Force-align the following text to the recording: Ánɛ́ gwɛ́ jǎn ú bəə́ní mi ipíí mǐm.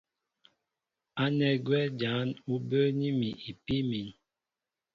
Ánɛ́ 1.23 1.51
gwɛ́ 1.65 1.83
jǎn 1.99 2.27
ú 2.53 2.55
bəə́ní 2.67 3.07
mi 3.19 3.29
ipíí 3.49 3.81
mǐm. 3.89 4.07